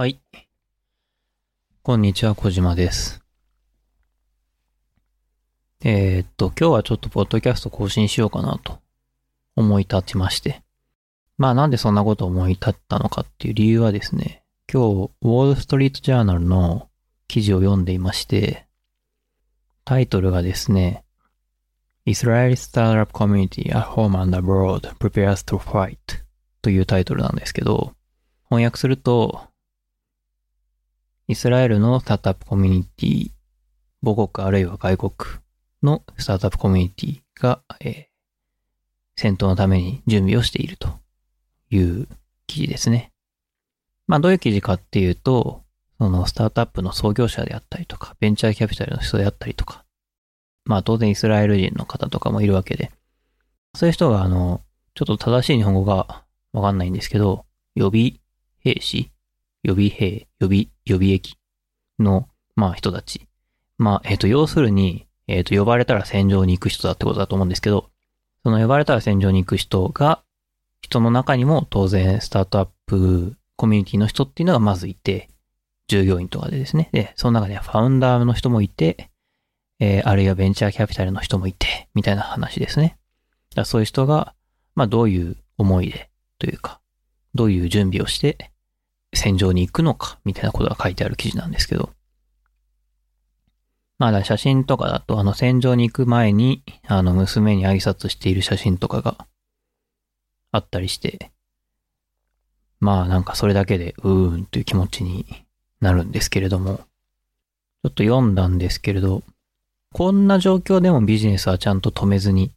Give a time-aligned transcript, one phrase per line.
[0.00, 0.18] はい。
[1.82, 3.20] こんにちは、小島です。
[5.84, 8.78] えーっと、今日はちょっとポッドキャスト更新しようかなと
[9.56, 10.62] 思い立ちまして。
[11.36, 14.42] まあなんでそんなこと思い立ったのかっていう理由はですね、
[14.72, 16.88] 今日、ウォールストリートジャーナルの
[17.28, 18.66] 記事を読んでいまして、
[19.84, 21.04] タイトルがですね、
[22.06, 25.98] Israeli Startup Community at Home and Abroad Prepare to Fight
[26.62, 27.92] というタイトルなんですけど、
[28.48, 29.49] 翻訳すると、
[31.30, 33.30] イスラエルのスタートアップコミュニティ、
[34.04, 35.12] 母国あるいは外国
[35.80, 38.04] のスタートアップコミュニティが、えー
[39.16, 40.88] 戦闘のために準備をしていると
[41.68, 42.08] いう
[42.46, 43.12] 記事ですね。
[44.06, 45.62] まあどういう記事かっていうと、
[45.98, 49.84] そのスタートアップの創業者であったりとか、ベンチャーキャピタルの人であったりとか、
[50.64, 52.90] まあ当然イスラエル人の方とかもいるわけで、
[53.76, 54.62] そういう人があの、
[54.94, 58.14] ちょっと正しい日本語がわかんないんですけど、予備
[58.60, 59.12] 兵士
[59.62, 61.36] 予備兵、予備、予備役
[61.98, 63.26] の、まあ人たち。
[63.78, 67.90] まあ、えっ、と、要するに、えっ、と、呼ばれたら戦場に行く人だってことだと思うんですけど、
[68.42, 70.22] その呼ばれたら戦場に行く人が、
[70.82, 75.28] 人の中にも当然スタートアップコミュニティの人っていうのがまずいて、
[75.88, 76.88] 従業員とかでですね。
[76.92, 79.10] で、その中ではファウンダーの人もいて、
[79.78, 82.98] えーあるいはベンチャーキャピタルの人もいて、みたいな話ですね。
[83.54, 84.34] だそういう人が、
[84.74, 86.80] まあどういう思いで、というか、
[87.34, 88.50] どういう準備をして、
[89.12, 91.90] 戦場に行くのか、みたいなことが書いてある記事なんですけど。
[93.98, 99.26] ま、だ写真とかだと、あの、戦場に行く前に、あの、娘に挨拶している写真とかが
[100.52, 101.30] あったりして、
[102.78, 105.26] まあ、なんかそれだけで、うーんという気持ちに
[105.80, 109.22] なるんですけれども、ちょっと読んだんですけれど、
[109.92, 112.52] こんな状況でもビジネスはちゃんと止めずに、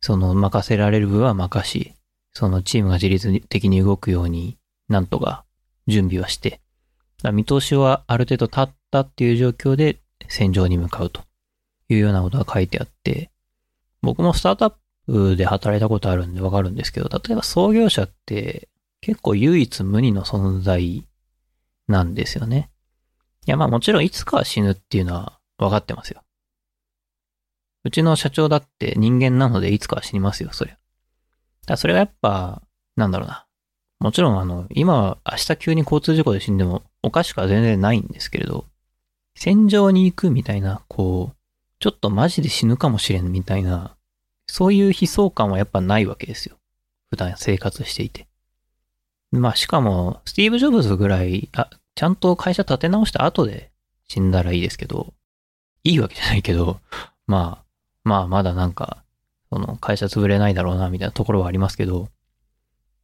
[0.00, 1.94] その任せられる部分は任し、
[2.32, 4.58] そのチームが自律的に動くように
[4.88, 5.43] なんとか
[5.86, 6.60] 準備はして、
[7.32, 11.22] 見通しはある程度立ったっていう状況で戦場に向かうと
[11.88, 13.30] いうようなことが書いてあって、
[14.02, 14.74] 僕もスタートアッ
[15.06, 18.68] プで働いたことあるんでわかるんですけど、例えば創業者って
[19.00, 21.06] 結構唯一無二の存在
[21.88, 22.70] なんですよね。
[23.46, 26.22] いやまあもちろんいつかは死ぬっていうのは分かってますよ。
[27.84, 30.78] うちの社長だって人間なのでいつかは死にますよ、そりゃ。
[31.66, 32.62] だそれがやっぱ、
[32.96, 33.43] なんだろうな。
[34.00, 38.66] もちろんあの、今は明日急に交通事故で死んでもおかしくは全然ないんですけれど、
[39.36, 41.36] 戦場に行くみたいな、こう、
[41.80, 43.96] ちょっとマジで死ぬかもしれんみたいな、
[44.46, 46.56] そういう悲壮感はやっぱないわけですよ。
[47.10, 48.26] 普段生活していて。
[49.30, 53.70] まあしかも、スティーブ・ジョブズぐらい、あ、ちゃんと会社立て直した後で
[54.08, 55.14] 死んだらいいですけど、
[55.82, 56.80] いいわけじゃないけど、
[57.26, 57.64] まあ、
[58.04, 59.04] まあまだなんか、
[59.50, 62.08] その会社潰れないだろうなみたいなところはありますけど、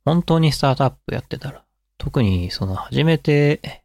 [0.04, 1.64] 本当にスタートアップやってたら、
[1.98, 3.84] 特にその初めて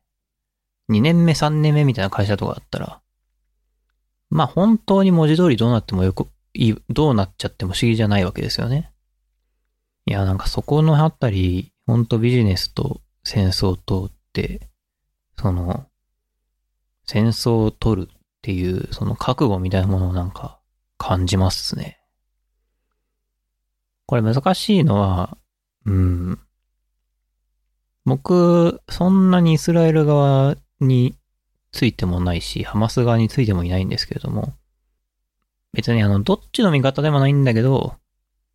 [0.89, 3.01] 2年目3年目みたいな会社とかだったら、
[4.29, 6.27] まあ本当に文字通りどうなってもよく、
[6.89, 8.91] どうなっちゃっても不思議じゃないわけですよね。
[10.05, 14.69] いや、なんかそこのあたり、本当ビジネスと戦争とって、
[15.39, 15.87] その、
[17.05, 20.59] 戦争を取るっていう、その覚悟みたいなものをなんか
[20.97, 21.99] 感じますね。
[24.05, 25.37] これ難しいのは、
[25.85, 26.39] うん。
[28.05, 31.15] 僕、そんなにイスラエル側に
[31.71, 34.53] ついてもないし、ハマス側についてもいないんですけれども、
[35.73, 37.95] 別にあの、どっちの味方でもないんだけど、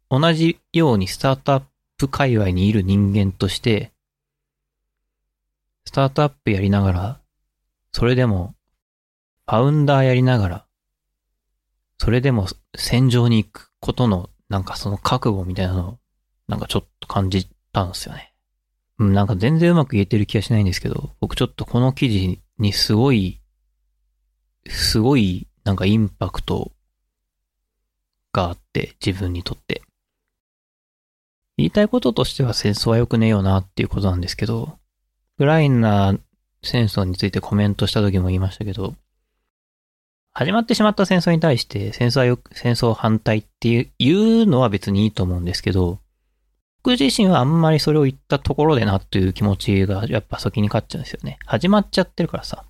[0.08, 1.62] 同じようにスタートアッ
[1.98, 3.92] プ界隈にいる人間として、
[5.84, 7.20] スタートアップやりながら、
[7.92, 8.54] それでも、
[9.46, 10.66] ファウンダーやりながら、
[11.98, 12.46] それでも
[12.76, 15.98] 戦場に行くことの、なんかその覚悟みたいなのを、
[16.50, 18.34] なんかちょっと感じたんですよね。
[18.98, 23.40] うん、なんか全然うまく言えてる気がしないんですけど、僕ちょっとこの記事にすごい、
[24.68, 26.72] すごいなんかインパクト
[28.32, 29.82] があって、自分にとって。
[31.56, 34.76] 言いたいこととしては戦争は良くねえよなっていうことなんですけど、
[35.36, 36.18] ウクライナ
[36.64, 38.96] 戦争についてコメントした時も言いましたけど、
[40.32, 45.99] 始まってしまった戦争に対して戦争はよく、戦争反対っていうのは別にいいと思うんですけど、
[46.82, 51.38] 僕自身はあんまりそれを言ったところでなという気持ちがやっぱ先に勝っちゃうんですよね。
[51.44, 52.64] 始まっちゃってるからさ。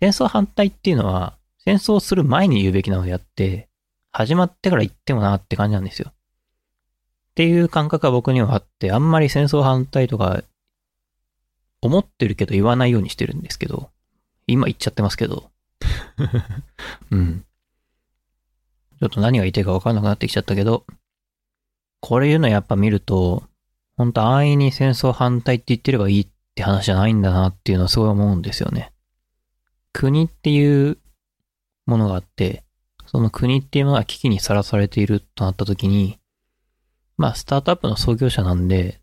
[0.00, 3.68] 戦争反対っていうのは戦争する前に言うべきなのであって、
[4.10, 6.08] 始まってから言ってもなって感じなんですよ。
[6.10, 6.12] っ
[7.34, 10.42] ていう感覚が僕にはあって、あんまり戦争反対とか
[11.80, 13.90] 思ってるけど言わないようにしてるんですけど、
[14.48, 15.50] 今言っちゃってますけど。
[17.10, 17.44] うん。
[18.98, 20.84] ちょっと何が言いたいか分からなくなってきちゃったけど、
[22.02, 23.44] これ言うのやっぱ見ると、
[23.96, 28.92] 本当安易に戦争反対って言ってればいいって話じゃないんだなっていうのはすごい思うんですよね。
[29.92, 30.98] 国っていう
[31.86, 32.64] ものがあって、
[33.06, 36.18] その国っていうものが危機にさらされているとなった時に、
[37.16, 39.00] まあ、スタートアップの創業者なんで、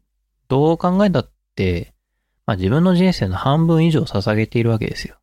[0.49, 1.93] どう考えたって、
[2.45, 5.15] まあ自分の人生の半分以上捧げているわけですよ。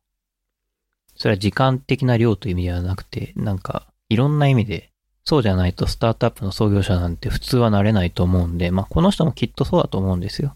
[1.15, 4.91] それは時間的な量という意味ではなくて、なんか、いろんな意味で、
[5.27, 10.55] そうじゃないとスタートアップの創業者なんて普通はなれないと思うんで、まあこの人もきっとそうだと思うんですよ。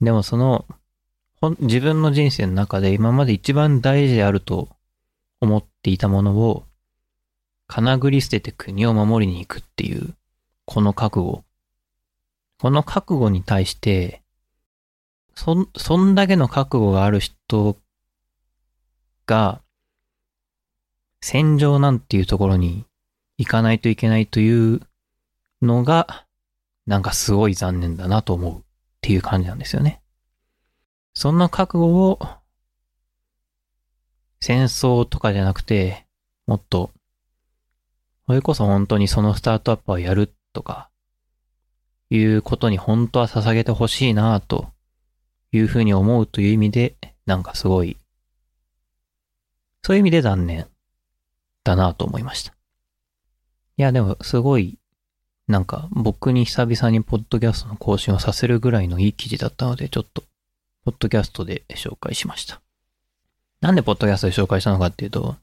[0.00, 0.64] でもその、
[1.58, 4.68] 自分の人生の中で今まで一番大事であると
[5.40, 6.66] 思っていたものを、
[7.66, 10.14] かなぐり捨てて国を守りに行くっていう、
[10.64, 11.42] この覚悟。
[12.60, 14.22] この覚悟に対して、
[15.34, 17.76] そ、そんだけの覚悟がある人
[19.26, 19.63] が、
[21.26, 22.84] 戦場なんていうところに
[23.38, 24.82] 行かないといけないという
[25.62, 26.26] のが、
[26.86, 28.62] なんかすごい残念だなと思うっ
[29.00, 30.02] ていう感じなんですよね。
[31.14, 32.20] そんな覚悟を、
[34.42, 36.06] 戦争とかじゃなくて、
[36.46, 36.90] もっと、
[38.26, 40.90] それこそ本当にそのスタートアップをやるとか、
[42.10, 44.68] いうことに本当は捧げてほしいなと
[45.52, 47.96] いうふうに思うという意味で、なんかすごい、
[49.80, 50.66] そういう意味で残念
[51.64, 52.52] だなと思いました。
[53.76, 54.78] いや、でもすごい、
[55.48, 60.22] なんか僕に久々にポッドキャストの更新をさせるぐらいのいい記事だったので、ちょっと、
[60.84, 62.60] ポッドキャストで紹介しました。
[63.60, 65.36] なんでポッドキャストで紹介したのかっていうと、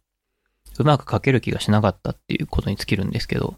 [0.80, 3.56] うまく書ける気がしなかったっていうことに尽きるんですけど、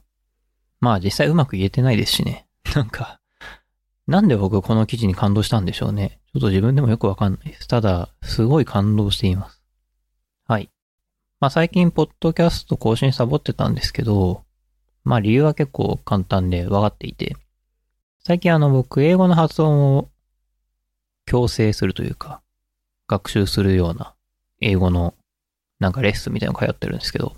[0.80, 2.48] まあ実際うまく言えてないですしね。
[2.76, 3.20] なんか、
[4.08, 6.20] なんで僕この記事に感動したんでしょうね。
[6.34, 7.68] ちょっと自分でもよくわかんないです。
[7.68, 9.64] ただ、すごい感動しています。
[10.46, 10.70] はい。
[11.44, 14.46] まあ最近、ポッドキャスト更新サボってたんですけど、
[15.04, 17.36] まあ理由は結構簡単で分かっていて、
[18.24, 20.10] 最近あの僕、英語の発音を
[21.26, 22.42] 強制するというか、
[23.10, 24.16] 学習するような
[24.62, 25.16] 英語の
[25.82, 27.36] なんかレッスンみたいなの通ってるんですけど、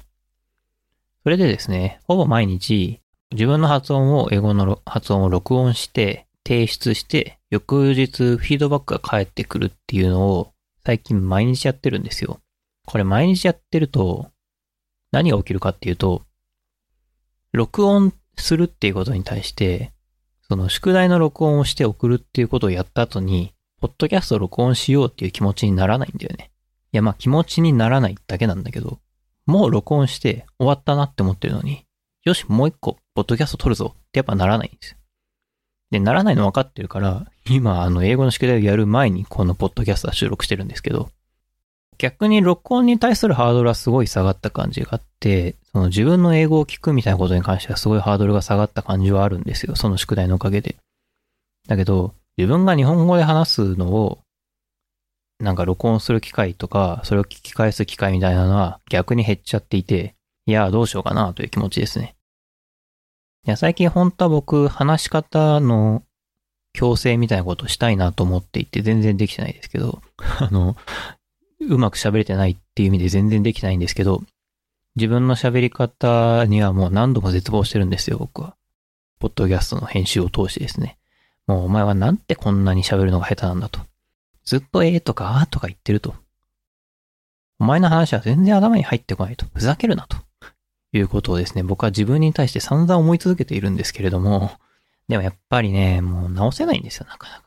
[1.24, 3.02] それでですね、ほぼ毎日
[3.32, 10.54] 自分の発音を、英語の発音を録音して、提出して、翌日フィードバックが返ってくるっていうのを
[10.86, 12.40] 最近毎日やってるんですよ。
[12.86, 14.32] これ毎日やってると
[15.12, 16.24] 何が起きるかっていうと、
[17.54, 19.94] 録音するっていうことに対して、
[20.48, 26.52] その宿題の録音をして送るっていうことをやった後に、ポッドキャストを録音しようっていう気持ちにならないんだよね。
[26.92, 29.00] いやまあ気持ちにならないだけなんだけど、
[29.46, 31.86] もう録音して終わったなって思ってるのに、
[32.24, 34.98] よし、もう一個、ポッドキャスト撮るぞってやっぱならないんですよ。
[35.92, 41.10] で、ならないの分かってるから、今、あの、英語の宿題をやる前にこのポッドキャストは収録してるんですけど、
[41.98, 49.76] 逆に録音に対するハードルはすごい下がった感じがあって、その自分の英語を聞くみたいなことに関してはすごいハードルが下がった感じはあるんですよ。
[49.76, 50.76] その宿題のおかげで。
[51.68, 54.20] だけど、自分が日本語で話すのを、
[55.40, 60.16] なんか録音する機会とか、それを聞き返す機会みたいなのは逆に減っちゃっていて、
[60.46, 62.16] いや、どうしようかなという気持ちですね。
[63.48, 66.04] いや、最近本当は僕、話し方の
[66.74, 70.76] 強制みたいなことしたいなと思っていて、全然できてないですけど、あの、
[71.62, 74.22] うまく喋れてないっていう意味で全然できないんですけど、
[74.96, 78.56] 自分の喋り方にはもう何度も絶望してるんですよ、僕は。
[79.20, 80.98] ポッドキャストの編集を通してですね。
[81.48, 83.80] もうお前はなんてこんなに喋るのが下手なんだと。
[84.44, 86.16] ずっとええとかあーとか言ってると。
[87.60, 89.46] お前の話は全然頭に入ってこないと。
[89.54, 90.18] ふざけるなと。
[90.98, 94.52] いうことをですね、僕は自分に対して散々思い続けているんですけれども、
[95.08, 97.45] でもやっぱりね、もう直せないんですよ、なかなか。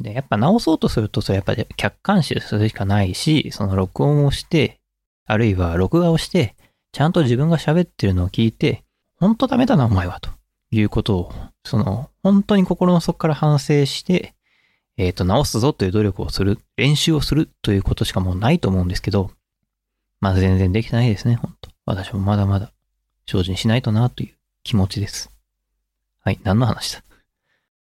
[0.00, 4.80] で、やっぱ直そうとすると、それやっぱり客観視するしかないし、その録音をして、
[5.26, 6.56] あるいは録画をして、
[6.92, 8.84] ちゃんと自分が喋ってるのを聞いて、
[9.16, 10.30] 本当ダメだな、お前は、と
[10.70, 11.32] いうことを、
[11.64, 14.34] その、本当に心の底から反省して、
[14.96, 19.30] えっ、ー、と、直すぞという努力をする、練習をするということしかもうないと思うんですけど、
[20.20, 22.72] まあ全然できてないですね、本当私もまだまだ
[23.26, 25.30] 精進しないとなという気持ちです。
[26.20, 27.02] はい、何の話だ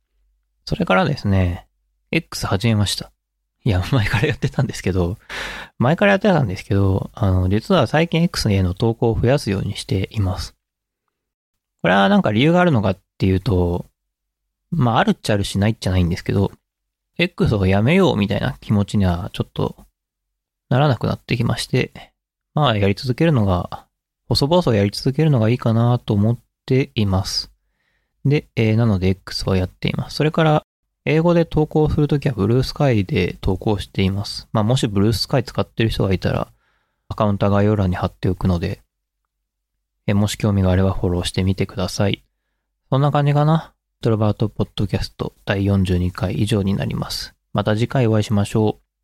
[0.65, 1.67] それからですね、
[2.12, 3.12] X 始めました。
[3.65, 5.17] いや、 前からやってたんですけど、
[5.77, 10.55] 前からやってたんですけど、あの、実は最近 X への投稿を増やすようにしています。
[11.82, 13.86] これはなんか理由があるのかっていうと、
[14.72, 16.51] まあ、あるっちゃあるしないっちゃないんですけど、
[17.17, 19.75] X をやめようみたいな気持ちにはちょっと
[20.70, 22.13] ならなくなってきまして、
[22.55, 23.86] まあやり続けるのが、
[24.27, 27.51] 細々やり続けるのがいいかなと思っています。
[28.25, 30.15] で、えーなので X はやっています。
[30.15, 30.63] それから、
[31.05, 34.48] 英語で投稿するときはブルースカイで投稿しています。
[34.53, 36.48] まあもしブルースカイ使ってる人がいたら、
[37.10, 38.81] アカウント概要欄に貼っておくので、
[40.07, 42.24] もし興味があればフォローしてみてください。
[42.89, 43.74] そんな感じかな。
[44.01, 47.33] トロバートポッドキャスト第42回以上になります。
[47.53, 48.83] また次回お会いしましょう。